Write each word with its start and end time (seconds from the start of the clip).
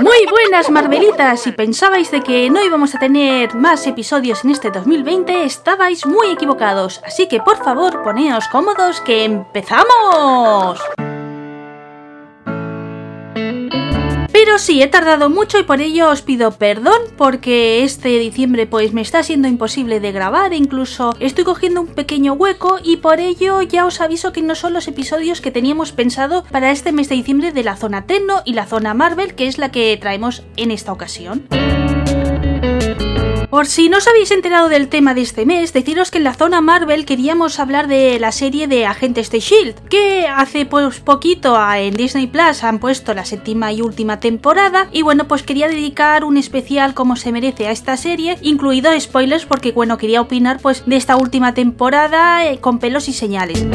Muy 0.00 0.24
buenas 0.30 0.70
Marvelitas, 0.70 1.42
si 1.42 1.52
pensabais 1.52 2.10
de 2.10 2.22
que 2.22 2.48
no 2.48 2.64
íbamos 2.64 2.94
a 2.94 2.98
tener 2.98 3.54
más 3.54 3.86
episodios 3.86 4.42
en 4.44 4.50
este 4.50 4.70
2020, 4.70 5.44
estabais 5.44 6.06
muy 6.06 6.30
equivocados, 6.30 7.02
así 7.04 7.28
que 7.28 7.40
por 7.40 7.62
favor 7.62 8.02
poneos 8.02 8.48
cómodos 8.48 9.02
que 9.02 9.24
empezamos. 9.24 10.80
Pero 14.42 14.58
sí, 14.58 14.82
he 14.82 14.86
tardado 14.86 15.28
mucho 15.28 15.58
y 15.58 15.64
por 15.64 15.82
ello 15.82 16.08
os 16.08 16.22
pido 16.22 16.52
perdón 16.52 16.98
porque 17.18 17.84
este 17.84 18.08
diciembre 18.18 18.66
pues 18.66 18.94
me 18.94 19.02
está 19.02 19.22
siendo 19.22 19.48
imposible 19.48 20.00
de 20.00 20.12
grabar, 20.12 20.54
incluso 20.54 21.14
estoy 21.20 21.44
cogiendo 21.44 21.82
un 21.82 21.88
pequeño 21.88 22.32
hueco 22.32 22.78
y 22.82 22.96
por 22.96 23.20
ello 23.20 23.60
ya 23.60 23.84
os 23.84 24.00
aviso 24.00 24.32
que 24.32 24.40
no 24.40 24.54
son 24.54 24.72
los 24.72 24.88
episodios 24.88 25.42
que 25.42 25.50
teníamos 25.50 25.92
pensado 25.92 26.44
para 26.50 26.70
este 26.70 26.90
mes 26.90 27.10
de 27.10 27.16
diciembre 27.16 27.52
de 27.52 27.64
la 27.64 27.76
zona 27.76 28.06
Tecno 28.06 28.40
y 28.46 28.54
la 28.54 28.64
zona 28.64 28.94
Marvel, 28.94 29.34
que 29.34 29.46
es 29.46 29.58
la 29.58 29.70
que 29.70 29.94
traemos 29.98 30.42
en 30.56 30.70
esta 30.70 30.90
ocasión. 30.90 31.46
Por 33.50 33.66
si 33.66 33.88
no 33.88 33.98
os 33.98 34.06
habéis 34.06 34.30
enterado 34.30 34.68
del 34.68 34.88
tema 34.88 35.12
de 35.12 35.22
este 35.22 35.44
mes, 35.44 35.72
deciros 35.72 36.12
que 36.12 36.18
en 36.18 36.24
la 36.24 36.34
zona 36.34 36.60
Marvel 36.60 37.04
queríamos 37.04 37.58
hablar 37.58 37.88
de 37.88 38.20
la 38.20 38.30
serie 38.30 38.68
de 38.68 38.86
Agentes 38.86 39.28
de 39.32 39.40
Shield, 39.40 39.74
que 39.88 40.28
hace 40.28 40.66
pues 40.66 41.00
poquito 41.00 41.58
en 41.74 41.94
Disney 41.94 42.28
Plus 42.28 42.62
han 42.62 42.78
puesto 42.78 43.12
la 43.12 43.24
séptima 43.24 43.72
y 43.72 43.82
última 43.82 44.20
temporada 44.20 44.88
y 44.92 45.02
bueno, 45.02 45.26
pues 45.26 45.42
quería 45.42 45.66
dedicar 45.66 46.22
un 46.22 46.36
especial 46.36 46.94
como 46.94 47.16
se 47.16 47.32
merece 47.32 47.66
a 47.66 47.72
esta 47.72 47.96
serie, 47.96 48.38
incluido 48.40 48.92
spoilers 49.00 49.46
porque 49.46 49.72
bueno, 49.72 49.98
quería 49.98 50.20
opinar 50.20 50.60
pues 50.60 50.84
de 50.86 50.94
esta 50.94 51.16
última 51.16 51.52
temporada 51.52 52.46
eh, 52.46 52.60
con 52.60 52.78
pelos 52.78 53.08
y 53.08 53.12
señales. 53.12 53.66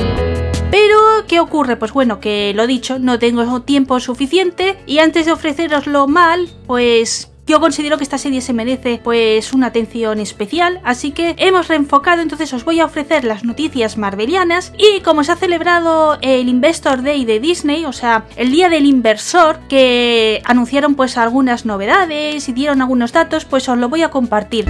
Pero, 0.71 1.25
¿qué 1.27 1.41
ocurre? 1.41 1.75
Pues 1.75 1.91
bueno, 1.91 2.21
que 2.21 2.53
lo 2.55 2.65
dicho, 2.65 2.97
no 2.97 3.19
tengo 3.19 3.61
tiempo 3.63 3.99
suficiente 3.99 4.77
y 4.85 4.99
antes 4.99 5.25
de 5.25 5.33
ofreceroslo 5.33 6.07
mal, 6.07 6.49
pues 6.65 7.29
yo 7.47 7.59
considero 7.59 7.97
que 7.97 8.03
esta 8.03 8.17
serie 8.17 8.41
se 8.41 8.53
merece 8.53 8.99
pues 9.03 9.53
una 9.53 9.67
atención 9.67 10.19
especial, 10.19 10.79
así 10.83 11.11
que 11.11 11.35
hemos 11.37 11.67
reenfocado, 11.67 12.21
entonces 12.21 12.51
os 12.53 12.65
voy 12.65 12.79
a 12.79 12.85
ofrecer 12.85 13.23
las 13.23 13.43
noticias 13.43 13.97
marvelianas 13.97 14.73
y 14.77 15.01
como 15.01 15.23
se 15.23 15.31
ha 15.31 15.35
celebrado 15.35 16.17
el 16.21 16.49
Investor 16.49 17.03
Day 17.03 17.25
de 17.25 17.39
Disney, 17.39 17.85
o 17.85 17.93
sea, 17.93 18.25
el 18.35 18.51
día 18.51 18.69
del 18.69 18.85
inversor, 18.85 19.59
que 19.69 20.41
anunciaron 20.45 20.95
pues 20.95 21.17
algunas 21.17 21.65
novedades 21.65 22.49
y 22.49 22.53
dieron 22.53 22.81
algunos 22.81 23.11
datos, 23.11 23.45
pues 23.45 23.69
os 23.69 23.77
lo 23.77 23.89
voy 23.89 24.01
a 24.01 24.09
compartir. 24.09 24.65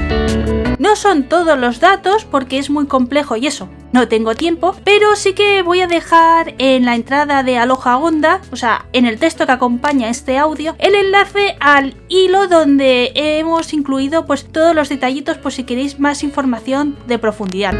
No 0.77 0.95
son 0.95 1.23
todos 1.23 1.57
los 1.57 1.79
datos 1.79 2.25
porque 2.25 2.57
es 2.57 2.69
muy 2.69 2.85
complejo 2.87 3.37
y 3.37 3.47
eso, 3.47 3.69
no 3.93 4.07
tengo 4.07 4.35
tiempo, 4.35 4.75
pero 4.83 5.15
sí 5.15 5.33
que 5.33 5.61
voy 5.61 5.81
a 5.81 5.87
dejar 5.87 6.53
en 6.57 6.85
la 6.85 6.95
entrada 6.95 7.43
de 7.43 7.57
Aloha 7.57 7.97
Onda, 7.97 8.41
o 8.51 8.57
sea, 8.57 8.85
en 8.91 9.05
el 9.05 9.17
texto 9.17 9.45
que 9.45 9.53
acompaña 9.53 10.09
este 10.09 10.37
audio, 10.37 10.75
el 10.79 10.95
enlace 10.95 11.55
al 11.61 11.95
hilo 12.09 12.47
donde 12.47 13.11
hemos 13.15 13.73
incluido 13.73 14.25
pues 14.25 14.51
todos 14.51 14.75
los 14.75 14.89
detallitos 14.89 15.37
por 15.37 15.53
si 15.53 15.63
queréis 15.63 15.99
más 15.99 16.23
información 16.23 16.97
de 17.07 17.19
profundidad. 17.19 17.73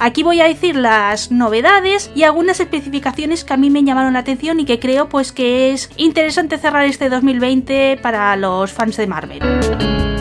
Aquí 0.00 0.22
voy 0.22 0.40
a 0.40 0.44
decir 0.44 0.76
las 0.76 1.30
novedades 1.30 2.10
y 2.14 2.24
algunas 2.24 2.60
especificaciones 2.60 3.44
que 3.44 3.54
a 3.54 3.56
mí 3.56 3.70
me 3.70 3.84
llamaron 3.84 4.14
la 4.14 4.18
atención 4.18 4.60
y 4.60 4.64
que 4.64 4.80
creo 4.80 5.08
pues 5.08 5.32
que 5.32 5.72
es 5.72 5.90
interesante 5.96 6.58
cerrar 6.58 6.84
este 6.84 7.08
2020 7.08 7.98
para 8.02 8.34
los 8.36 8.72
fans 8.72 8.96
de 8.96 9.06
Marvel. 9.06 10.13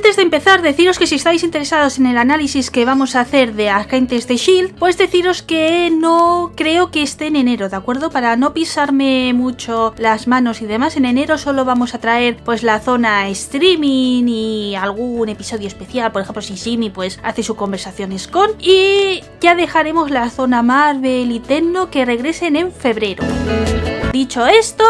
Antes 0.00 0.16
de 0.16 0.22
empezar, 0.22 0.62
deciros 0.62 0.98
que 0.98 1.06
si 1.06 1.16
estáis 1.16 1.42
interesados 1.42 1.98
en 1.98 2.06
el 2.06 2.16
análisis 2.16 2.70
que 2.70 2.86
vamos 2.86 3.14
a 3.14 3.20
hacer 3.20 3.52
de 3.52 3.68
agentes 3.68 4.26
de 4.26 4.38
Shield, 4.38 4.74
pues 4.78 4.96
deciros 4.96 5.42
que 5.42 5.90
no 5.92 6.52
creo 6.56 6.90
que 6.90 7.02
esté 7.02 7.26
en 7.26 7.36
enero, 7.36 7.68
¿de 7.68 7.76
acuerdo? 7.76 8.08
Para 8.08 8.34
no 8.36 8.54
pisarme 8.54 9.34
mucho 9.34 9.92
las 9.98 10.26
manos 10.26 10.62
y 10.62 10.66
demás, 10.66 10.96
en 10.96 11.04
enero 11.04 11.36
solo 11.36 11.66
vamos 11.66 11.94
a 11.94 12.00
traer 12.00 12.38
pues 12.42 12.62
la 12.62 12.80
zona 12.80 13.28
streaming 13.28 14.24
y 14.26 14.74
algún 14.74 15.28
episodio 15.28 15.68
especial, 15.68 16.12
por 16.12 16.22
ejemplo 16.22 16.40
si 16.40 16.56
Jimmy 16.56 16.88
pues 16.88 17.20
hace 17.22 17.42
su 17.42 17.54
conversaciones 17.54 18.26
con 18.26 18.52
y 18.58 19.22
ya 19.42 19.54
dejaremos 19.54 20.10
la 20.10 20.30
zona 20.30 20.62
Marvel 20.62 21.30
y 21.30 21.40
Tecno 21.40 21.90
que 21.90 22.06
regresen 22.06 22.56
en 22.56 22.72
febrero. 22.72 23.22
Dicho 24.14 24.46
esto, 24.46 24.82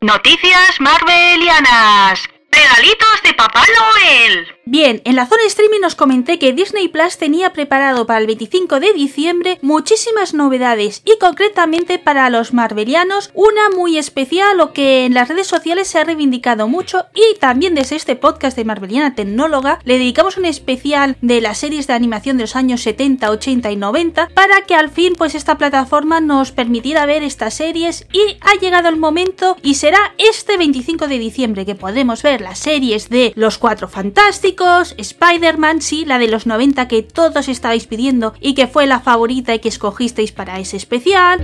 noticias 0.00 0.76
marvelianas. 0.78 2.28
¡Regalitos 2.62 3.22
de 3.24 3.34
Papá 3.34 3.64
Noel! 3.76 4.61
Bien, 4.64 5.02
en 5.04 5.16
la 5.16 5.26
zona 5.26 5.42
streaming 5.48 5.82
os 5.84 5.96
comenté 5.96 6.38
que 6.38 6.52
Disney 6.52 6.86
Plus 6.86 7.18
tenía 7.18 7.52
preparado 7.52 8.06
para 8.06 8.20
el 8.20 8.28
25 8.28 8.78
de 8.78 8.92
diciembre 8.92 9.58
muchísimas 9.60 10.34
novedades 10.34 11.02
y 11.04 11.18
concretamente 11.18 11.98
para 11.98 12.30
los 12.30 12.52
marvelianos 12.52 13.32
una 13.34 13.70
muy 13.74 13.98
especial 13.98 14.60
o 14.60 14.72
que 14.72 15.04
en 15.04 15.14
las 15.14 15.28
redes 15.28 15.48
sociales 15.48 15.88
se 15.88 15.98
ha 15.98 16.04
reivindicado 16.04 16.68
mucho 16.68 17.06
y 17.12 17.40
también 17.40 17.74
desde 17.74 17.96
este 17.96 18.14
podcast 18.14 18.56
de 18.56 18.64
Marveliana 18.64 19.16
Tecnóloga 19.16 19.80
le 19.82 19.98
dedicamos 19.98 20.36
un 20.36 20.44
especial 20.44 21.16
de 21.22 21.40
las 21.40 21.58
series 21.58 21.88
de 21.88 21.94
animación 21.94 22.36
de 22.36 22.44
los 22.44 22.54
años 22.54 22.82
70, 22.82 23.32
80 23.32 23.68
y 23.72 23.76
90 23.76 24.28
para 24.28 24.60
que 24.60 24.76
al 24.76 24.90
fin 24.90 25.14
pues 25.18 25.34
esta 25.34 25.58
plataforma 25.58 26.20
nos 26.20 26.52
permitiera 26.52 27.04
ver 27.04 27.24
estas 27.24 27.54
series 27.54 28.06
y 28.12 28.36
ha 28.40 28.60
llegado 28.60 28.88
el 28.88 28.96
momento 28.96 29.56
y 29.60 29.74
será 29.74 30.14
este 30.18 30.56
25 30.56 31.08
de 31.08 31.18
diciembre 31.18 31.66
que 31.66 31.74
podremos 31.74 32.22
ver 32.22 32.40
las 32.40 32.60
series 32.60 33.08
de 33.08 33.32
Los 33.34 33.58
Cuatro 33.58 33.88
Fantásticos 33.88 34.51
Spider-Man, 34.96 35.80
sí, 35.82 36.04
la 36.04 36.18
de 36.18 36.28
los 36.28 36.46
90 36.46 36.88
que 36.88 37.02
todos 37.02 37.48
estabais 37.48 37.86
pidiendo 37.86 38.34
y 38.40 38.54
que 38.54 38.66
fue 38.66 38.86
la 38.86 39.00
favorita 39.00 39.54
y 39.54 39.58
que 39.58 39.68
escogisteis 39.68 40.32
para 40.32 40.58
ese 40.58 40.76
especial. 40.76 41.40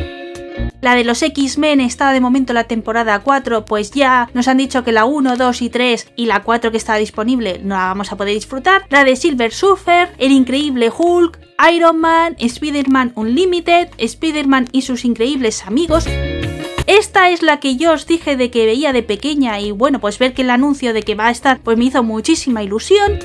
La 0.81 0.95
de 0.95 1.05
los 1.05 1.23
X-Men 1.23 1.81
está 1.81 2.13
de 2.13 2.21
momento 2.21 2.53
la 2.53 2.65
temporada 2.65 3.21
4, 3.21 3.65
pues 3.65 3.91
ya 3.91 4.31
nos 4.35 4.47
han 4.47 4.59
dicho 4.59 4.85
que 4.85 4.93
la 4.93 5.05
1, 5.05 5.37
2 5.37 5.63
y 5.63 5.71
3 5.71 6.13
y 6.17 6.27
la 6.27 6.43
4 6.43 6.71
que 6.71 6.77
está 6.77 6.97
disponible 6.97 7.61
no 7.63 7.77
la 7.77 7.87
vamos 7.87 8.13
a 8.13 8.17
poder 8.17 8.35
disfrutar. 8.35 8.85
La 8.89 9.05
de 9.05 9.17
Silver 9.17 9.53
Surfer, 9.53 10.11
el 10.19 10.33
increíble 10.33 10.91
Hulk, 10.97 11.39
Iron 11.73 12.01
Man, 12.01 12.37
Spider-Man 12.39 13.13
Unlimited, 13.17 13.89
Spider-Man 13.99 14.69
y 14.73 14.83
sus 14.83 15.05
increíbles 15.05 15.67
amigos. 15.67 16.07
Esta 16.89 17.29
es 17.29 17.43
la 17.43 17.61
que 17.61 17.77
yo 17.77 17.93
os 17.93 18.07
dije 18.07 18.39
de 18.39 18.51
que 18.51 18.65
veía 18.65 18.95
de 18.95 19.03
pequeña 19.03 19.61
y 19.61 19.73
bueno, 19.73 20.01
pues 20.01 20.19
ver 20.19 20.33
que 20.33 20.41
el 20.41 20.49
anuncio 20.49 20.95
de 20.95 21.03
que 21.03 21.15
va 21.15 21.27
a 21.27 21.31
estar 21.31 21.61
pues 21.61 21.77
me 21.77 21.85
hizo 21.85 22.03
muchísima 22.03 22.63
ilusión. 22.63 23.19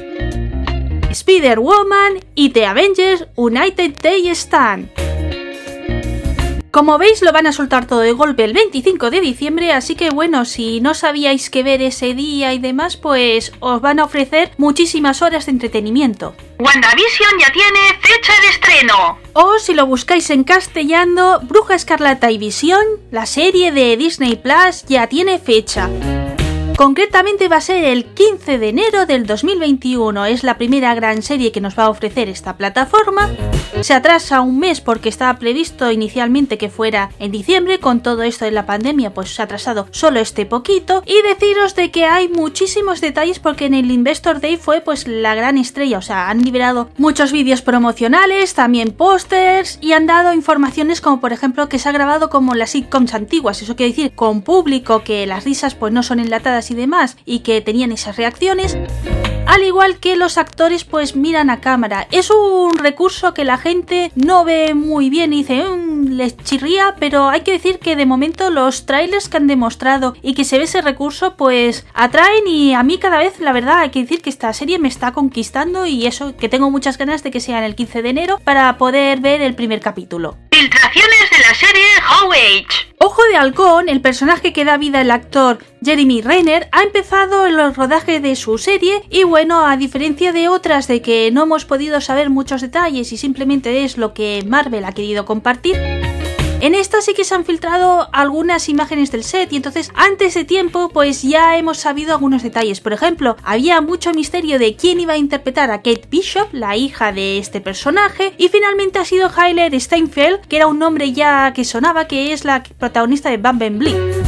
Spider-Woman 1.09 2.19
y 2.35 2.49
The 2.49 2.65
Avengers 2.65 3.25
United 3.37 3.93
Day 4.01 4.27
Stand. 4.31 5.02
Como 6.73 6.97
veis 6.97 7.21
lo 7.21 7.31
van 7.31 7.45
a 7.45 7.51
soltar 7.51 7.85
todo 7.85 7.99
de 7.99 8.13
golpe 8.13 8.43
el 8.43 8.53
25 8.53 9.11
de 9.11 9.21
diciembre, 9.21 9.71
así 9.73 9.93
que 9.93 10.09
bueno, 10.09 10.43
si 10.43 10.81
no 10.81 10.95
sabíais 10.95 11.51
qué 11.51 11.61
ver 11.61 11.83
ese 11.83 12.15
día 12.15 12.51
y 12.55 12.57
demás, 12.57 12.97
pues 12.97 13.51
os 13.59 13.79
van 13.79 13.99
a 13.99 14.05
ofrecer 14.05 14.49
muchísimas 14.57 15.21
horas 15.21 15.45
de 15.45 15.51
entretenimiento. 15.51 16.35
WandaVision 16.57 17.29
ya 17.39 17.51
tiene 17.51 17.79
fecha 18.01 18.33
de 18.41 18.47
estreno. 18.49 19.19
O 19.33 19.59
si 19.59 19.75
lo 19.75 19.85
buscáis 19.85 20.31
en 20.31 20.43
castellano, 20.43 21.41
Bruja 21.43 21.75
Escarlata 21.75 22.31
y 22.31 22.39
Visión, 22.39 22.83
la 23.11 23.27
serie 23.27 23.71
de 23.71 23.95
Disney 23.95 24.35
Plus 24.35 24.83
ya 24.87 25.05
tiene 25.05 25.37
fecha. 25.37 25.91
Concretamente 26.75 27.49
va 27.49 27.57
a 27.57 27.61
ser 27.61 27.83
el 27.85 28.05
15 28.05 28.57
de 28.57 28.69
enero 28.69 29.05
del 29.05 29.27
2021. 29.27 30.25
Es 30.25 30.43
la 30.43 30.57
primera 30.57 30.95
gran 30.95 31.21
serie 31.21 31.51
que 31.51 31.61
nos 31.61 31.77
va 31.77 31.83
a 31.83 31.89
ofrecer 31.89 32.29
esta 32.29 32.57
plataforma. 32.57 33.29
Se 33.81 33.93
atrasa 33.93 34.41
un 34.41 34.59
mes 34.59 34.81
porque 34.81 35.09
estaba 35.09 35.37
previsto 35.37 35.91
inicialmente 35.91 36.57
que 36.57 36.69
fuera 36.69 37.11
en 37.19 37.31
diciembre. 37.31 37.79
Con 37.79 38.01
todo 38.01 38.23
esto 38.23 38.45
de 38.45 38.51
la 38.51 38.65
pandemia, 38.65 39.13
pues 39.13 39.35
se 39.35 39.41
ha 39.41 39.45
atrasado 39.45 39.87
solo 39.91 40.19
este 40.19 40.45
poquito. 40.45 41.03
Y 41.05 41.21
deciros 41.21 41.75
de 41.75 41.91
que 41.91 42.05
hay 42.05 42.27
muchísimos 42.27 43.01
detalles 43.01 43.39
porque 43.39 43.65
en 43.65 43.75
el 43.75 43.91
Investor 43.91 44.41
Day 44.41 44.57
fue 44.57 44.81
pues 44.81 45.07
la 45.07 45.35
gran 45.35 45.57
estrella. 45.57 45.99
O 45.99 46.01
sea, 46.01 46.29
han 46.29 46.43
liberado 46.43 46.89
muchos 46.97 47.31
vídeos 47.31 47.61
promocionales, 47.61 48.55
también 48.55 48.91
pósters 48.91 49.77
y 49.79 49.93
han 49.93 50.07
dado 50.07 50.33
informaciones 50.33 51.01
como 51.01 51.19
por 51.19 51.33
ejemplo 51.33 51.69
que 51.69 51.79
se 51.79 51.89
ha 51.89 51.91
grabado 51.91 52.29
como 52.29 52.55
las 52.55 52.71
sitcoms 52.71 53.13
antiguas. 53.13 53.61
Eso 53.61 53.75
quiere 53.75 53.91
decir 53.91 54.15
con 54.15 54.41
público 54.41 55.03
que 55.03 55.27
las 55.27 55.43
risas 55.43 55.75
pues 55.75 55.93
no 55.93 56.03
son 56.03 56.19
enlatadas 56.19 56.62
y 56.71 56.75
demás 56.75 57.17
y 57.25 57.39
que 57.39 57.61
tenían 57.61 57.91
esas 57.91 58.17
reacciones 58.17 58.77
al 59.45 59.63
igual 59.63 59.97
que 59.97 60.15
los 60.15 60.37
actores 60.37 60.83
pues 60.83 61.15
miran 61.15 61.49
a 61.49 61.59
cámara. 61.59 62.07
Es 62.11 62.31
un 62.31 62.77
recurso 62.77 63.33
que 63.33 63.43
la 63.43 63.57
gente 63.57 64.11
no 64.15 64.45
ve 64.45 64.73
muy 64.73 65.09
bien 65.09 65.33
y 65.33 65.37
dice, 65.43 65.63
mmm, 65.63 66.07
les 66.07 66.37
chirría, 66.37 66.95
pero 66.99 67.29
hay 67.29 67.41
que 67.41 67.51
decir 67.51 67.79
que 67.79 67.95
de 67.95 68.05
momento 68.05 68.49
los 68.49 68.85
trailers 68.85 69.29
que 69.29 69.37
han 69.37 69.47
demostrado 69.47 70.15
y 70.21 70.33
que 70.33 70.43
se 70.43 70.57
ve 70.57 70.63
ese 70.63 70.81
recurso 70.81 71.35
pues 71.35 71.85
atraen 71.93 72.47
y 72.47 72.73
a 72.73 72.83
mí 72.83 72.97
cada 72.97 73.19
vez 73.19 73.39
la 73.39 73.51
verdad 73.51 73.79
hay 73.79 73.89
que 73.89 74.01
decir 74.01 74.21
que 74.21 74.29
esta 74.29 74.51
serie 74.53 74.79
me 74.79 74.87
está 74.87 75.11
conquistando 75.11 75.85
y 75.85 76.07
eso 76.07 76.35
que 76.35 76.49
tengo 76.49 76.71
muchas 76.71 76.97
ganas 76.97 77.23
de 77.23 77.31
que 77.31 77.39
sea 77.39 77.59
en 77.59 77.65
el 77.65 77.75
15 77.75 78.01
de 78.01 78.09
enero 78.09 78.39
para 78.43 78.77
poder 78.77 79.19
ver 79.19 79.41
el 79.41 79.55
primer 79.55 79.81
capítulo. 79.81 80.37
Filtraciones 80.63 81.29
de 81.29 81.39
la 81.39 81.53
serie 81.55 81.83
How 82.09 82.31
Age. 82.31 82.93
Ojo 82.99 83.21
de 83.25 83.35
Halcón, 83.35 83.89
el 83.89 83.99
personaje 83.99 84.53
que 84.53 84.63
da 84.63 84.77
vida 84.77 85.01
al 85.01 85.11
actor 85.11 85.57
Jeremy 85.83 86.21
Renner, 86.21 86.69
ha 86.71 86.83
empezado 86.83 87.45
el 87.45 87.75
rodaje 87.75 88.21
de 88.21 88.37
su 88.37 88.57
serie 88.57 89.03
y 89.09 89.23
bueno, 89.23 89.65
a 89.67 89.75
diferencia 89.75 90.31
de 90.31 90.47
otras 90.47 90.87
de 90.87 91.01
que 91.01 91.29
no 91.31 91.43
hemos 91.43 91.65
podido 91.65 91.99
saber 91.99 92.29
muchos 92.29 92.61
detalles 92.61 93.11
y 93.11 93.17
simplemente 93.17 93.83
es 93.83 93.97
lo 93.97 94.13
que 94.13 94.41
Marvel 94.47 94.85
ha 94.85 94.93
querido 94.93 95.25
compartir, 95.25 95.75
En 96.63 96.75
esta 96.75 97.01
sí 97.01 97.13
que 97.13 97.25
se 97.25 97.35
han 97.35 97.43
filtrado 97.43 98.07
algunas 98.13 98.69
imágenes 98.69 99.11
del 99.11 99.25
set 99.25 99.51
y 99.51 99.57
entonces 99.57 99.91
antes 99.95 100.33
de 100.33 100.45
tiempo 100.45 100.87
pues 100.87 101.21
ya 101.21 101.57
hemos 101.57 101.77
sabido 101.77 102.13
algunos 102.13 102.41
detalles. 102.41 102.79
Por 102.79 102.93
ejemplo, 102.93 103.35
había 103.43 103.81
mucho 103.81 104.13
misterio 104.13 104.57
de 104.57 104.77
quién 104.77 105.01
iba 105.01 105.11
a 105.11 105.17
interpretar 105.17 105.71
a 105.71 105.81
Kate 105.81 106.07
Bishop, 106.09 106.47
la 106.53 106.77
hija 106.77 107.11
de 107.11 107.37
este 107.37 107.59
personaje, 107.59 108.33
y 108.37 108.47
finalmente 108.47 108.97
ha 108.97 109.03
sido 109.03 109.29
Hyler 109.29 109.77
Steinfeld, 109.77 110.39
que 110.47 110.55
era 110.55 110.67
un 110.67 110.79
nombre 110.79 111.11
ya 111.11 111.51
que 111.51 111.65
sonaba, 111.65 112.07
que 112.07 112.31
es 112.31 112.45
la 112.45 112.63
protagonista 112.63 113.29
de 113.29 113.35
Bam 113.35 113.59
Bleak. 113.59 114.22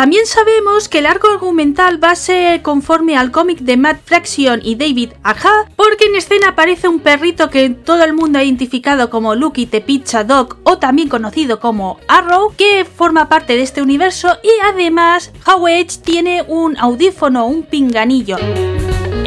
También 0.00 0.24
sabemos 0.24 0.88
que 0.88 1.00
el 1.00 1.04
arco 1.04 1.28
argumental 1.28 2.02
va 2.02 2.12
a 2.12 2.16
ser 2.16 2.62
conforme 2.62 3.18
al 3.18 3.30
cómic 3.30 3.58
de 3.58 3.76
Matt 3.76 4.00
Fraction 4.02 4.58
y 4.62 4.76
David 4.76 5.10
Aja, 5.22 5.50
porque 5.76 6.06
en 6.06 6.16
escena 6.16 6.48
aparece 6.48 6.88
un 6.88 7.00
perrito 7.00 7.50
que 7.50 7.68
todo 7.68 8.02
el 8.02 8.14
mundo 8.14 8.38
ha 8.38 8.44
identificado 8.44 9.10
como 9.10 9.34
Lucky 9.34 9.66
the 9.66 9.82
Pizza 9.82 10.24
Dog 10.24 10.56
o 10.62 10.78
también 10.78 11.10
conocido 11.10 11.60
como 11.60 12.00
Arrow, 12.08 12.54
que 12.56 12.86
forma 12.86 13.28
parte 13.28 13.56
de 13.56 13.60
este 13.60 13.82
universo 13.82 14.38
y 14.42 14.48
además 14.64 15.32
Howard 15.46 15.88
tiene 16.02 16.46
un 16.48 16.78
audífono, 16.78 17.44
un 17.44 17.64
pinganillo. 17.64 18.38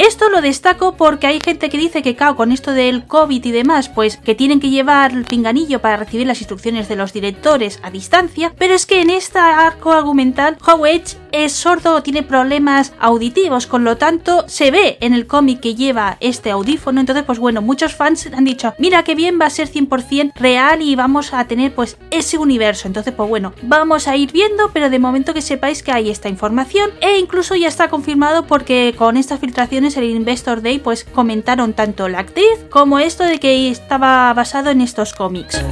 Esto 0.06 0.28
lo 0.28 0.42
destaco 0.42 0.98
porque 0.98 1.28
hay 1.28 1.40
gente 1.40 1.70
que 1.70 1.78
dice 1.78 2.02
que, 2.02 2.18
cao, 2.18 2.36
con 2.36 2.52
esto 2.52 2.74
del 2.74 3.06
COVID 3.06 3.46
y 3.46 3.52
demás, 3.54 3.88
pues 3.88 4.18
que 4.18 4.36
tienen 4.36 4.60
que 4.60 4.70
llevar 4.70 5.14
el 5.14 5.24
pinganillo 5.24 5.80
para 5.80 5.96
recibir 5.96 6.28
las 6.28 6.42
instrucciones 6.42 6.90
de 6.90 6.98
los 6.98 7.14
directores 7.14 7.80
a 7.84 7.90
distancia, 7.90 8.52
pero 8.58 8.74
es 8.74 8.86
que 8.86 9.02
en 9.02 9.10
este 9.10 9.40
arco 9.40 9.94
argumental, 9.94 10.58
Howard 10.68 11.04
es 11.32 11.54
sordo 11.54 11.96
o 11.96 12.04
tiene 12.04 12.22
problemas 12.22 12.94
auditivos, 13.00 13.66
con 13.66 13.86
lo 13.86 13.98
tanto 13.98 14.44
se 14.48 14.72
ve 14.72 14.98
en 15.00 15.14
el 15.14 15.26
cómic 15.26 15.62
que 15.62 15.74
lleva 15.74 16.18
este 16.20 16.52
audífono, 16.52 17.00
entonces 17.00 17.24
pues 17.24 17.40
bueno, 17.40 17.62
muchos 17.62 17.96
fans 17.96 18.28
han 18.28 18.44
dicho, 18.44 18.74
mira 18.78 19.04
que 19.04 19.16
bien 19.16 19.40
va 19.42 19.48
a 19.48 19.50
ser 19.50 19.68
100% 19.68 20.34
real 20.36 20.82
y 20.82 20.96
vamos 20.96 21.34
a 21.34 21.46
tener 21.48 21.74
pues 21.74 21.98
ese 22.12 22.38
universo, 22.38 22.88
entonces 22.88 23.14
pues 23.16 23.28
bueno, 23.30 23.54
vamos 23.64 24.08
a 24.08 24.16
ir 24.16 24.32
viendo, 24.32 24.70
pero 24.74 24.90
de 24.90 25.00
momento 25.00 25.34
que 25.34 25.42
sepáis 25.42 25.82
que 25.82 25.92
hay 25.92 26.12
esta 26.12 26.30
información 26.30 26.92
e 27.02 27.18
incluso 27.18 27.56
ya 27.56 27.68
está 27.68 27.90
confirmado 27.90 28.46
porque 28.46 28.94
con 28.96 29.18
estas 29.18 29.40
filtraciones 29.40 29.93
el 29.98 30.06
Investor 30.10 30.62
Day 30.62 30.80
pues 30.80 31.04
comentaron 31.04 31.74
tanto 31.74 32.08
la 32.08 32.20
actriz 32.20 32.66
como 32.70 33.00
esto 33.00 33.24
de 33.24 33.40
que 33.40 33.70
estaba 33.70 34.34
basado 34.34 34.70
en 34.70 34.82
estos 34.82 35.14
cómics. 35.14 35.64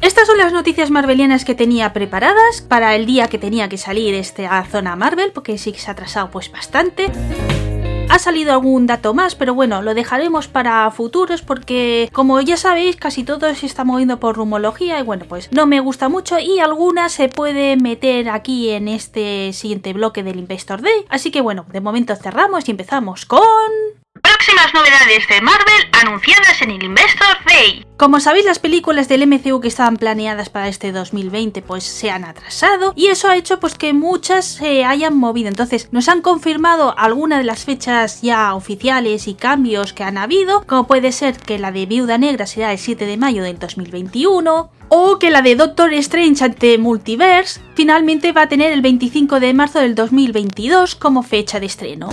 Estas 0.00 0.26
son 0.26 0.38
las 0.38 0.52
noticias 0.52 0.90
marvelianas 0.90 1.44
que 1.44 1.54
tenía 1.54 1.92
preparadas 1.92 2.60
para 2.60 2.94
el 2.94 3.06
día 3.06 3.28
que 3.28 3.38
tenía 3.38 3.68
que 3.68 3.78
salir 3.78 4.14
esta 4.14 4.64
zona 4.64 4.96
Marvel, 4.96 5.32
porque 5.32 5.58
sí 5.58 5.72
que 5.72 5.78
se 5.78 5.88
ha 5.88 5.92
atrasado 5.92 6.30
pues 6.30 6.50
bastante. 6.50 7.10
Ha 8.10 8.18
salido 8.18 8.52
algún 8.52 8.86
dato 8.86 9.12
más, 9.14 9.34
pero 9.34 9.54
bueno, 9.54 9.82
lo 9.82 9.94
dejaremos 9.94 10.48
para 10.48 10.90
futuros 10.90 11.42
porque, 11.42 12.08
como 12.12 12.40
ya 12.40 12.56
sabéis, 12.56 12.96
casi 12.96 13.22
todo 13.22 13.54
se 13.54 13.66
está 13.66 13.84
moviendo 13.84 14.18
por 14.18 14.36
rumología 14.36 14.98
y 14.98 15.02
bueno, 15.02 15.26
pues 15.28 15.52
no 15.52 15.66
me 15.66 15.80
gusta 15.80 16.08
mucho 16.08 16.38
y 16.38 16.58
algunas 16.58 17.12
se 17.12 17.28
puede 17.28 17.76
meter 17.76 18.30
aquí 18.30 18.70
en 18.70 18.88
este 18.88 19.52
siguiente 19.52 19.92
bloque 19.92 20.22
del 20.22 20.38
Investor 20.38 20.80
Day. 20.80 21.04
Así 21.08 21.30
que 21.30 21.42
bueno, 21.42 21.66
de 21.70 21.80
momento 21.80 22.16
cerramos 22.16 22.66
y 22.66 22.70
empezamos 22.70 23.26
con... 23.26 23.42
Próximas 24.38 24.72
novedades 24.72 25.26
de 25.26 25.40
Marvel 25.40 25.88
anunciadas 26.00 26.62
en 26.62 26.70
el 26.70 26.84
Investor 26.84 27.38
Day. 27.44 27.84
Como 27.96 28.20
sabéis, 28.20 28.44
las 28.44 28.60
películas 28.60 29.08
del 29.08 29.26
MCU 29.26 29.60
que 29.60 29.66
estaban 29.66 29.96
planeadas 29.96 30.48
para 30.48 30.68
este 30.68 30.92
2020 30.92 31.60
pues 31.62 31.82
se 31.82 32.12
han 32.12 32.24
atrasado 32.24 32.92
y 32.94 33.08
eso 33.08 33.26
ha 33.26 33.36
hecho 33.36 33.58
pues 33.58 33.74
que 33.74 33.92
muchas 33.92 34.44
se 34.44 34.84
hayan 34.84 35.16
movido. 35.16 35.48
Entonces, 35.48 35.88
nos 35.90 36.08
han 36.08 36.22
confirmado 36.22 36.96
algunas 36.96 37.38
de 37.40 37.46
las 37.46 37.64
fechas 37.64 38.22
ya 38.22 38.54
oficiales 38.54 39.26
y 39.26 39.34
cambios 39.34 39.92
que 39.92 40.04
han 40.04 40.18
habido, 40.18 40.64
como 40.68 40.86
puede 40.86 41.10
ser 41.10 41.36
que 41.36 41.58
la 41.58 41.72
de 41.72 41.86
Viuda 41.86 42.16
Negra 42.16 42.46
será 42.46 42.70
el 42.70 42.78
7 42.78 43.06
de 43.06 43.16
mayo 43.16 43.42
del 43.42 43.58
2021, 43.58 44.70
o 44.88 45.18
que 45.18 45.32
la 45.32 45.42
de 45.42 45.56
Doctor 45.56 45.92
Strange 45.94 46.44
ante 46.44 46.78
Multiverse 46.78 47.60
finalmente 47.74 48.30
va 48.30 48.42
a 48.42 48.48
tener 48.48 48.72
el 48.72 48.82
25 48.82 49.40
de 49.40 49.52
marzo 49.52 49.80
del 49.80 49.96
2022 49.96 50.94
como 50.94 51.24
fecha 51.24 51.58
de 51.58 51.66
estreno. 51.66 52.08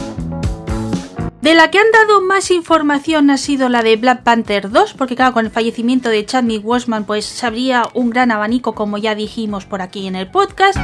De 1.45 1.53
la 1.53 1.69
que 1.69 1.77
han 1.77 1.92
dado 1.92 2.21
más 2.21 2.50
información 2.50 3.30
ha 3.30 3.38
sido 3.38 3.69
la 3.69 3.83
de 3.83 3.97
Black 3.97 4.24
Panther 4.24 4.71
2, 4.71 4.95
porque 4.95 5.15
claro, 5.15 5.31
con 5.31 5.45
el 5.45 5.51
fallecimiento 5.51 6.09
de 6.09 6.25
Chadwick 6.25 6.63
Boseman 6.63 7.06
pues 7.06 7.24
se 7.24 7.45
abría 7.45 7.88
un 7.94 8.09
gran 8.09 8.31
abanico 8.31 8.74
como 8.74 8.97
ya 8.97 9.13
dijimos 9.13 9.68
por 9.68 9.83
aquí 9.83 10.07
en 10.07 10.15
el 10.15 10.25
podcast 10.25 10.80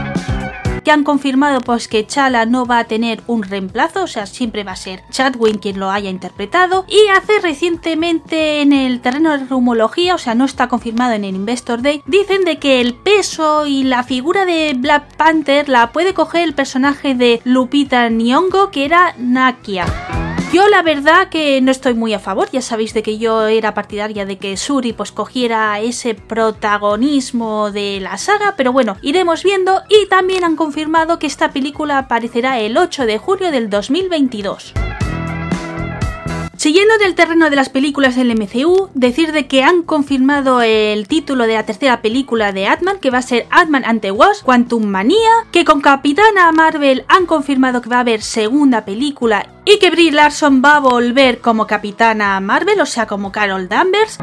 que 0.84 0.92
han 0.92 1.04
confirmado 1.04 1.62
pues 1.62 1.88
que 1.88 2.06
Chala 2.06 2.46
no 2.46 2.68
va 2.68 2.78
a 2.78 2.84
tener 2.84 3.24
un 3.25 3.42
reemplazo, 3.42 4.04
o 4.04 4.08
sea, 4.08 4.28
siempre 4.28 4.63
va 4.63 4.74
a 4.74 4.75
ser 4.75 5.02
Chadwin 5.10 5.58
quien 5.58 5.80
lo 5.80 5.90
haya 5.90 6.12
interpretado. 6.12 6.86
Y 6.88 7.07
hace 7.10 7.40
recientemente 7.40 8.62
en 8.62 8.72
el 8.72 9.02
terreno 9.02 9.36
de 9.36 9.46
rumología, 9.46 10.14
o 10.14 10.19
sea, 10.19 10.36
no 10.36 10.46
está 10.46 10.68
confirmado 10.68 11.14
en 11.14 11.24
el 11.24 11.36
Investor 11.36 11.81
Day, 11.81 12.04
dicen 12.06 12.46
de 12.46 12.60
que 12.60 12.81
el 12.81 12.94
peso 12.94 13.66
y 13.66 13.81
la 13.81 14.04
figura 14.04 14.46
de 14.46 14.75
Black 14.78 15.16
Panther 15.16 15.69
la 15.69 15.92
puede 15.92 16.14
coger 16.14 16.44
el 16.44 16.54
personaje 16.54 17.16
de 17.16 17.42
Lupita 17.46 18.07
Nyong'o, 18.10 18.69
que 18.69 18.86
era 18.86 19.16
Nakia. 19.18 20.20
Yo 20.51 20.68
la 20.68 20.81
verdad 20.81 21.30
que 21.30 21.62
no 21.62 21.71
estoy 21.71 21.94
muy 21.94 22.13
a 22.13 22.19
favor, 22.19 22.50
ya 22.51 22.62
sabéis 22.62 22.94
de 22.94 23.01
que 23.01 23.18
yo 23.18 23.48
era 23.48 23.74
partidaria 23.74 24.25
de 24.25 24.38
que 24.38 24.57
Suri 24.57 24.92
pues 24.92 25.13
cogiera 25.13 25.80
ese 25.80 26.13
protagonismo 26.13 27.71
de 27.71 28.01
la 28.01 28.18
saga, 28.18 28.56
pero 28.57 28.74
bueno, 28.74 28.98
iremos 29.01 29.44
viendo 29.44 29.81
y 29.88 30.09
también 30.09 30.44
han 30.44 30.57
confirmado 30.57 31.19
que 31.19 31.27
esta 31.27 31.51
película 31.51 32.00
aparecerá 32.00 32.59
el 32.59 32.75
8 32.75 33.06
de 33.06 33.18
julio 33.18 33.50
del 33.50 33.69
2022. 33.69 34.74
Siguiendo 36.62 36.94
en 36.94 37.02
el 37.02 37.16
terreno 37.16 37.50
de 37.50 37.56
las 37.56 37.69
películas 37.69 38.16
del 38.16 38.36
MCU, 38.36 38.92
decir 38.94 39.31
de 39.31 39.48
que 39.48 39.63
han 39.63 39.81
confirmado 39.81 40.62
el 40.62 41.08
título 41.08 41.48
de 41.48 41.56
la 41.56 41.66
tercera 41.66 42.04
película 42.04 42.52
de 42.52 42.68
Atman, 42.68 43.00
que 43.00 43.10
va 43.10 43.18
a 43.18 43.24
ser 43.24 43.48
Atman 43.50 43.84
ante 43.84 44.12
Wasp, 44.12 44.46
Quantum 44.46 44.86
Manía, 44.86 45.31
que 45.52 45.66
con 45.66 45.81
Capitana 45.81 46.52
Marvel 46.52 47.04
han 47.08 47.25
confirmado 47.25 47.81
que 47.81 47.90
va 47.90 47.96
a 47.96 48.02
haber 48.02 48.22
segunda 48.22 48.86
película 48.86 49.48
y 49.66 49.80
que 49.80 49.90
Brie 49.90 50.12
Larson 50.12 50.62
va 50.63 50.75
a 50.75 50.81
volver 50.81 51.40
como 51.40 51.66
Capitana 51.66 52.40
Marvel, 52.42 52.80
o 52.80 52.86
sea, 52.86 53.07
como 53.07 53.31
Carol 53.31 53.68
Danvers. 53.68 54.19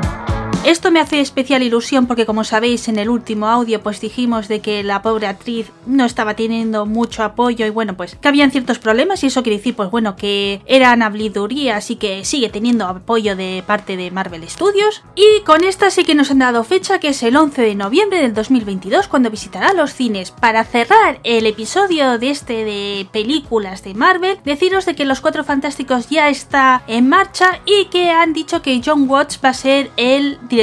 Esto 0.68 0.90
me 0.90 1.00
hace 1.00 1.20
especial 1.20 1.62
ilusión 1.62 2.06
porque 2.06 2.26
como 2.26 2.44
sabéis 2.44 2.88
en 2.88 2.98
el 2.98 3.08
último 3.08 3.48
audio 3.48 3.80
pues 3.80 4.02
dijimos 4.02 4.48
de 4.48 4.60
que 4.60 4.82
la 4.82 5.00
pobre 5.00 5.26
actriz 5.26 5.72
no 5.86 6.04
estaba 6.04 6.34
teniendo 6.34 6.84
mucho 6.84 7.22
apoyo 7.22 7.64
y 7.64 7.70
bueno 7.70 7.96
pues 7.96 8.16
que 8.16 8.28
habían 8.28 8.50
ciertos 8.50 8.78
problemas 8.78 9.24
y 9.24 9.28
eso 9.28 9.42
quiere 9.42 9.56
decir 9.56 9.74
pues 9.74 9.90
bueno 9.90 10.14
que 10.14 10.60
eran 10.66 11.00
hablidurías 11.00 11.90
y 11.90 11.96
que 11.96 12.22
sigue 12.26 12.50
teniendo 12.50 12.86
apoyo 12.86 13.34
de 13.34 13.64
parte 13.66 13.96
de 13.96 14.10
Marvel 14.10 14.46
Studios 14.46 15.02
y 15.14 15.42
con 15.46 15.64
esta 15.64 15.90
sí 15.90 16.04
que 16.04 16.14
nos 16.14 16.30
han 16.30 16.40
dado 16.40 16.62
fecha 16.64 17.00
que 17.00 17.08
es 17.08 17.22
el 17.22 17.36
11 17.36 17.62
de 17.62 17.74
noviembre 17.74 18.20
del 18.20 18.34
2022 18.34 19.08
cuando 19.08 19.30
visitará 19.30 19.72
los 19.72 19.94
cines 19.94 20.32
para 20.32 20.64
cerrar 20.64 21.18
el 21.24 21.46
episodio 21.46 22.18
de 22.18 22.28
este 22.28 22.66
de 22.66 23.08
películas 23.10 23.82
de 23.84 23.94
Marvel 23.94 24.38
deciros 24.44 24.84
de 24.84 24.94
que 24.94 25.06
los 25.06 25.22
cuatro 25.22 25.44
fantásticos 25.44 26.10
ya 26.10 26.28
está 26.28 26.82
en 26.88 27.08
marcha 27.08 27.60
y 27.64 27.86
que 27.86 28.10
han 28.10 28.34
dicho 28.34 28.60
que 28.60 28.82
John 28.84 29.08
Watts 29.08 29.40
va 29.42 29.48
a 29.48 29.54
ser 29.54 29.90
el 29.96 30.38
director. 30.42 30.57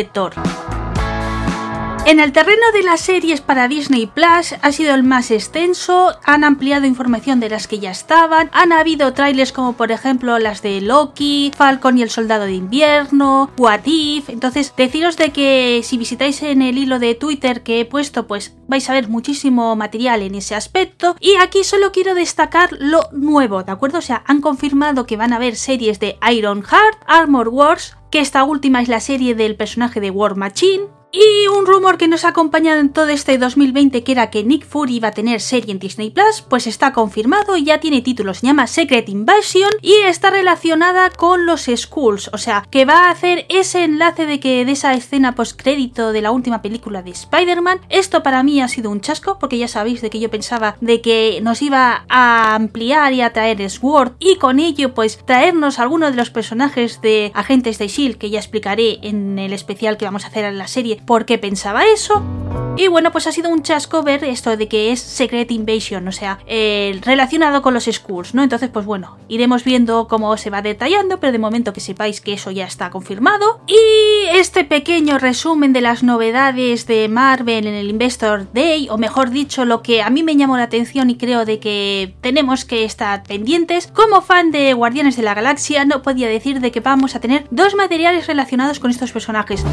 En 2.06 2.20
el 2.20 2.34
terreno 2.34 2.62
de 2.74 2.84
las 2.84 3.00
series 3.00 3.40
para 3.40 3.68
Disney 3.68 4.06
Plus 4.06 4.54
ha 4.62 4.72
sido 4.72 4.94
el 4.94 5.04
más 5.04 5.32
extenso, 5.32 6.14
han 6.24 6.44
ampliado 6.44 6.86
información 6.86 7.40
de 7.40 7.50
las 7.50 7.68
que 7.68 7.80
ya 7.80 7.92
estaban, 7.92 8.50
han 8.54 8.74
habido 8.74 9.14
trailers 9.14 9.52
como 9.52 9.74
por 9.74 9.92
ejemplo 9.92 10.38
las 10.38 10.62
de 10.62 10.82
Loki, 10.82 11.52
Falcon 11.56 11.98
y 11.98 12.04
el 12.04 12.10
Soldado 12.10 12.44
de 12.44 12.54
Invierno, 12.54 13.50
What 13.58 13.86
If, 13.86 14.30
entonces 14.30 14.74
deciros 14.78 15.18
de 15.18 15.32
que 15.32 15.82
si 15.84 15.98
visitáis 15.98 16.44
en 16.44 16.62
el 16.62 16.78
hilo 16.78 17.00
de 17.00 17.16
Twitter 17.16 17.64
que 17.64 17.80
he 17.80 17.86
puesto 17.86 18.28
pues 18.28 18.56
vais 18.68 18.88
a 18.90 18.94
ver 18.94 19.08
muchísimo 19.08 19.75
material 19.75 20.22
en 20.22 20.36
ese 20.36 20.56
aspecto. 20.56 21.16
Y 21.20 21.36
aquí 21.36 21.64
solo 21.64 21.92
quiero 21.92 22.14
destacar 22.16 22.70
lo 22.78 23.10
nuevo, 23.14 23.64
¿de 23.64 23.72
acuerdo? 23.72 24.00
O 24.00 24.02
sea, 24.02 24.24
han 24.28 24.42
confirmado 24.42 25.06
que 25.06 25.18
van 25.18 25.34
a 25.34 25.38
haber 25.38 25.56
series 25.56 26.00
de 26.00 26.18
Iron 26.32 26.64
Heart, 26.64 27.00
Armor 27.08 27.50
Wars, 27.50 27.96
que 28.16 28.22
esta 28.22 28.46
última 28.46 28.82
es 28.82 28.88
la 28.88 29.02
serie 29.02 29.36
del 29.36 29.58
personaje 29.58 30.00
de 30.00 30.10
War 30.10 30.38
Machine, 30.38 30.86
y 31.16 31.48
un 31.48 31.66
rumor 31.66 31.98
que 31.98 32.10
nos 32.10 32.26
ha 32.26 32.30
acompañado 32.30 32.82
en 32.82 32.90
todo 32.90 33.08
este 33.08 33.38
2020 33.38 34.04
que 34.04 34.12
era 34.12 34.30
que 34.30 34.44
Nick 34.44 34.66
Fury 34.66 34.98
iba 34.98 35.08
a 35.08 35.12
tener 35.12 35.40
serie 35.40 35.72
en 35.72 35.80
Disney 35.80 36.10
Plus, 36.10 36.42
pues 36.42 36.68
está 36.68 36.92
confirmado 36.92 37.56
y 37.56 37.64
ya 37.64 37.80
tiene 37.80 38.02
títulos, 38.02 38.40
se 38.40 38.48
llama 38.48 38.68
Secret 38.68 39.08
Invasion 39.08 39.72
y 39.82 39.94
está 40.06 40.30
relacionada 40.30 41.10
con 41.12 41.46
los 41.46 41.70
Skulls, 41.74 42.30
o 42.34 42.38
sea, 42.38 42.68
que 42.70 42.84
va 42.84 43.08
a 43.08 43.12
hacer 43.12 43.46
ese 43.48 43.86
enlace 43.86 44.26
de 44.26 44.42
que 44.42 44.66
de 44.66 44.74
esa 44.74 44.94
escena 44.94 45.36
post 45.36 45.60
crédito 45.60 46.12
de 46.12 46.22
la 46.22 46.32
última 46.32 46.62
película 46.62 47.02
de 47.02 47.12
Spider-Man. 47.12 47.80
Esto 47.90 48.22
para 48.22 48.44
mí 48.44 48.62
ha 48.62 48.68
sido 48.68 48.90
un 48.90 49.00
chasco 49.00 49.40
porque 49.40 49.58
ya 49.58 49.70
sabéis 49.70 50.02
de 50.02 50.10
que 50.10 50.20
yo 50.20 50.30
pensaba 50.30 50.76
de 50.82 51.00
que 51.00 51.40
nos 51.42 51.62
iba 51.62 52.06
a 52.10 52.56
ampliar 52.56 53.14
y 53.14 53.22
a 53.22 53.32
traer 53.32 53.70
Sword 53.70 54.14
y 54.20 54.36
con 54.36 54.60
ello 54.60 54.94
pues 54.94 55.20
traernos 55.26 55.80
algunos 55.80 56.12
de 56.12 56.18
los 56.18 56.30
personajes 56.30 57.00
de 57.02 57.32
Agentes 57.34 57.78
de 57.78 57.88
Shield 57.88 58.18
que 58.18 58.30
ya 58.30 58.40
explicaré 58.40 59.00
en 59.02 59.40
el 59.40 59.54
especial 59.54 59.98
que 59.98 60.06
vamos 60.06 60.26
a 60.26 60.28
hacer 60.28 60.44
en 60.44 60.58
la 60.58 60.68
serie 60.68 61.02
por 61.06 61.26
qué 61.26 61.38
pensaba 61.38 61.86
eso. 61.86 62.24
Y 62.78 62.90
bueno, 62.90 63.12
pues 63.14 63.26
ha 63.26 63.32
sido 63.32 63.50
un 63.50 63.64
chasco 63.64 64.04
ver 64.04 64.26
esto 64.26 64.58
de 64.58 64.68
que 64.68 64.92
es 64.92 65.00
Secret 65.00 65.50
Invasion, 65.50 66.06
o 66.10 66.12
sea, 66.12 66.40
eh, 66.46 67.00
relacionado 67.04 67.62
con 67.62 67.74
los 67.74 67.86
Skulls, 67.86 68.34
¿no? 68.34 68.44
Entonces, 68.44 68.70
pues 68.70 68.86
bueno, 68.86 69.18
iremos 69.30 69.64
viendo 69.64 70.10
cómo 70.10 70.36
se 70.36 70.50
va 70.50 70.62
detallando, 70.62 71.22
pero 71.22 71.32
de 71.32 71.40
momento 71.40 71.72
que 71.72 71.80
sepáis 71.80 72.20
que 72.20 72.34
eso 72.34 72.52
ya 72.52 72.66
está 72.66 72.90
confirmado. 72.90 73.62
Y 73.66 74.28
este 74.36 74.66
pequeño 74.66 75.20
resumen 75.20 75.72
de 75.72 75.80
las 75.80 76.04
novedades 76.04 76.86
de 76.86 77.08
Marvel 77.08 77.66
en 77.66 77.76
el 77.76 77.90
Investor 77.90 78.48
Day, 78.52 78.90
o 78.90 78.98
mejor 78.98 79.30
dicho, 79.30 79.64
lo 79.64 79.82
que 79.82 80.02
a 80.02 80.10
mí 80.10 80.24
me 80.24 80.36
llamó 80.36 80.58
la 80.58 80.64
atención 80.64 81.10
y 81.10 81.16
creo 81.16 81.46
de 81.46 81.60
que 81.60 82.14
tenemos 82.20 82.66
que 82.66 82.84
estar 82.84 83.24
pendientes, 83.24 83.88
como 83.88 84.22
fan 84.22 84.52
de 84.52 84.74
Guardianes 84.74 85.16
de 85.16 85.24
la 85.24 85.34
Galaxia, 85.34 85.86
no 85.86 86.02
podía 86.02 86.28
decir 86.28 86.60
de 86.60 86.72
que 86.72 86.82
vamos 86.82 87.16
a 87.16 87.22
tener 87.22 87.48
dos 87.52 87.74
materiales 87.74 88.28
relacionados 88.28 88.82
con 88.82 88.92
estos 88.92 89.14
personajes. 89.14 89.64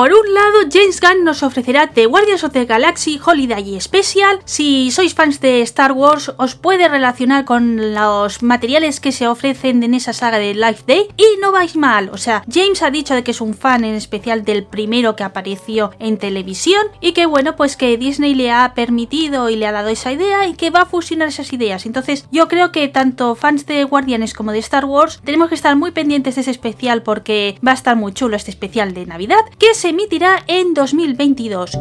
Por 0.00 0.14
un 0.14 0.32
lado, 0.32 0.60
James 0.72 0.98
Gunn 0.98 1.24
nos 1.24 1.42
ofrecerá 1.42 1.88
The 1.88 2.06
Guardians 2.06 2.42
of 2.42 2.54
the 2.54 2.64
Galaxy 2.64 3.20
Holiday 3.22 3.78
Special. 3.78 4.40
Si 4.46 4.90
sois 4.90 5.12
fans 5.12 5.42
de 5.42 5.60
Star 5.60 5.92
Wars, 5.92 6.32
os 6.38 6.54
puede 6.54 6.88
relacionar 6.88 7.44
con 7.44 7.92
los 7.92 8.42
materiales 8.42 8.98
que 8.98 9.12
se 9.12 9.28
ofrecen 9.28 9.82
en 9.82 9.92
esa 9.92 10.14
saga 10.14 10.38
de 10.38 10.54
Life 10.54 10.84
Day 10.86 11.08
y 11.18 11.38
no 11.42 11.52
vais 11.52 11.76
mal. 11.76 12.08
O 12.14 12.16
sea, 12.16 12.42
James 12.50 12.82
ha 12.82 12.90
dicho 12.90 13.14
de 13.14 13.22
que 13.22 13.32
es 13.32 13.42
un 13.42 13.52
fan 13.52 13.84
en 13.84 13.94
especial 13.94 14.42
del 14.42 14.64
primero 14.64 15.16
que 15.16 15.22
apareció 15.22 15.90
en 15.98 16.16
televisión 16.16 16.80
y 17.02 17.12
que 17.12 17.26
bueno, 17.26 17.54
pues 17.56 17.76
que 17.76 17.98
Disney 17.98 18.34
le 18.34 18.50
ha 18.50 18.72
permitido 18.72 19.50
y 19.50 19.56
le 19.56 19.66
ha 19.66 19.72
dado 19.72 19.90
esa 19.90 20.12
idea 20.12 20.46
y 20.46 20.54
que 20.54 20.70
va 20.70 20.80
a 20.80 20.86
fusionar 20.86 21.28
esas 21.28 21.52
ideas. 21.52 21.84
Entonces, 21.84 22.24
yo 22.32 22.48
creo 22.48 22.72
que 22.72 22.88
tanto 22.88 23.34
fans 23.34 23.66
de 23.66 23.84
Guardianes 23.84 24.32
como 24.32 24.52
de 24.52 24.60
Star 24.60 24.86
Wars 24.86 25.20
tenemos 25.26 25.50
que 25.50 25.56
estar 25.56 25.76
muy 25.76 25.90
pendientes 25.90 26.36
de 26.36 26.40
ese 26.40 26.52
especial 26.52 27.02
porque 27.02 27.58
va 27.62 27.72
a 27.72 27.74
estar 27.74 27.96
muy 27.96 28.14
chulo 28.14 28.36
este 28.36 28.50
especial 28.50 28.94
de 28.94 29.04
Navidad 29.04 29.40
que 29.58 29.74
se 29.74 29.89
emitirá 29.90 30.42
en 30.46 30.74
2022. 30.74 31.72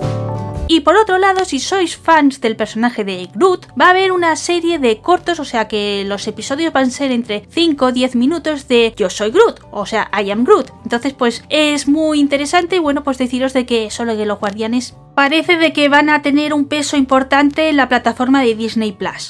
Y 0.68 0.82
por 0.82 0.96
otro 0.98 1.18
lado, 1.18 1.46
si 1.46 1.60
sois 1.60 1.98
fans 1.98 2.42
del 2.42 2.56
personaje 2.56 3.04
de 3.04 3.28
Groot, 3.34 3.68
va 3.80 3.88
a 3.88 3.90
haber 3.90 4.12
una 4.12 4.36
serie 4.36 4.78
de 4.78 5.02
cortos, 5.02 5.40
o 5.40 5.46
sea 5.46 5.68
que 5.68 6.04
los 6.06 6.28
episodios 6.28 6.72
van 6.72 6.88
a 6.88 6.92
ser 6.92 7.12
entre 7.12 7.44
5 7.50 7.86
o 7.86 7.92
10 7.92 8.16
minutos 8.16 8.68
de 8.68 8.94
Yo 8.96 9.10
soy 9.10 9.32
Groot, 9.32 9.62
o 9.72 9.88
sea, 9.88 10.12
I 10.14 10.30
am 10.30 10.44
Groot. 10.44 10.72
Entonces, 10.84 11.14
pues 11.14 11.44
es 11.50 11.88
muy 11.88 12.20
interesante, 12.20 12.80
bueno, 12.80 13.04
pues 13.04 13.18
deciros 13.18 13.54
de 13.54 13.66
que 13.66 13.90
solo 13.90 14.16
que 14.16 14.28
los 14.28 14.40
guardianes 14.40 14.96
parece 15.16 15.58
de 15.58 15.74
que 15.74 15.90
van 15.90 16.10
a 16.10 16.22
tener 16.22 16.54
un 16.54 16.66
peso 16.66 16.98
importante 16.98 17.70
en 17.70 17.78
la 17.78 17.90
plataforma 17.90 18.44
de 18.44 18.54
Disney 18.54 18.92
Plus. 18.92 19.30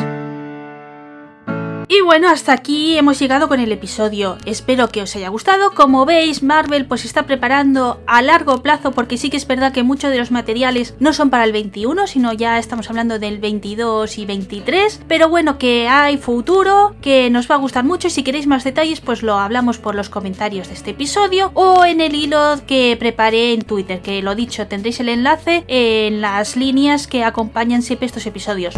Y 1.92 2.02
bueno, 2.02 2.30
hasta 2.30 2.54
aquí 2.54 3.00
hemos 3.00 3.18
llegado 3.18 3.48
con 3.48 3.60
el 3.60 3.72
episodio. 3.72 4.38
Espero 4.46 4.90
que 4.90 5.02
os 5.02 5.16
haya 5.16 5.30
gustado. 5.30 5.72
Como 5.72 6.06
veis, 6.06 6.44
Marvel 6.44 6.86
pues 6.86 7.04
está 7.04 7.24
preparando 7.24 8.00
a 8.06 8.22
largo 8.22 8.62
plazo 8.62 8.92
porque 8.92 9.18
sí 9.18 9.32
que 9.32 9.38
es 9.38 9.48
verdad 9.48 9.72
que 9.72 9.82
muchos 9.82 10.12
de 10.12 10.20
los 10.20 10.30
materiales 10.30 10.94
no 11.00 11.14
son 11.14 11.32
para 11.32 11.46
el 11.46 11.52
21, 11.52 12.06
sino 12.06 12.32
ya 12.32 12.60
estamos 12.60 12.92
hablando 12.92 13.18
del 13.18 13.40
22 13.40 14.20
y 14.20 14.26
23. 14.28 15.02
Pero 15.08 15.30
bueno, 15.30 15.58
que 15.58 15.88
hay 15.88 16.18
futuro, 16.18 16.96
que 17.02 17.32
nos 17.32 17.50
va 17.50 17.56
a 17.56 17.58
gustar 17.58 17.84
mucho 17.84 18.08
y 18.08 18.12
si 18.12 18.22
queréis 18.22 18.46
más 18.46 18.64
detalles 18.64 19.02
pues 19.02 19.24
lo 19.24 19.40
hablamos 19.40 19.80
por 19.80 19.96
los 19.96 20.10
comentarios 20.10 20.68
de 20.68 20.76
este 20.76 20.92
episodio 20.92 21.50
o 21.56 21.86
en 21.86 22.02
el 22.02 22.14
hilo 22.14 22.62
que 22.68 22.98
preparé 23.00 23.54
en 23.54 23.64
Twitter, 23.64 24.00
que 24.00 24.22
lo 24.22 24.36
dicho, 24.36 24.68
tendréis 24.68 25.00
el 25.00 25.10
enlace 25.10 25.64
en 25.68 26.22
las 26.22 26.56
líneas 26.56 27.08
que 27.08 27.24
acompañan 27.24 27.82
siempre 27.82 28.06
estos 28.06 28.28
episodios. 28.28 28.76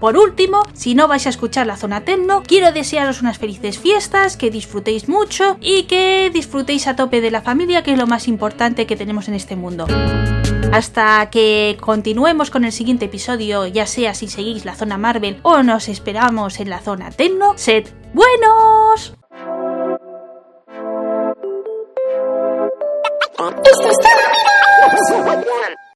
Por 0.00 0.16
último, 0.16 0.62
si 0.72 0.94
no 0.94 1.08
vais 1.08 1.26
a 1.26 1.28
escuchar 1.28 1.66
la 1.66 1.76
zona 1.76 2.04
Tecno, 2.06 2.42
quiero 2.42 2.72
desearos 2.72 3.20
unas 3.20 3.38
felices 3.38 3.78
fiestas, 3.78 4.38
que 4.38 4.50
disfrutéis 4.50 5.08
mucho 5.08 5.58
y 5.60 5.82
que 5.82 6.30
disfrutéis 6.32 6.86
a 6.86 6.96
tope 6.96 7.20
de 7.20 7.30
la 7.30 7.42
familia, 7.42 7.82
que 7.82 7.92
es 7.92 7.98
lo 7.98 8.06
más 8.06 8.26
importante 8.26 8.86
que 8.86 8.96
tenemos 8.96 9.28
en 9.28 9.34
este 9.34 9.56
mundo. 9.56 9.86
Hasta 10.72 11.28
que 11.30 11.76
continuemos 11.80 12.50
con 12.50 12.64
el 12.64 12.72
siguiente 12.72 13.06
episodio, 13.06 13.66
ya 13.66 13.86
sea 13.86 14.14
si 14.14 14.28
seguís 14.28 14.64
la 14.64 14.74
zona 14.74 14.96
Marvel 14.96 15.38
o 15.42 15.62
nos 15.62 15.88
esperamos 15.88 16.60
en 16.60 16.70
la 16.70 16.78
zona 16.78 17.10
Tecno, 17.10 17.52
sed 17.56 17.86
buenos. 18.14 19.14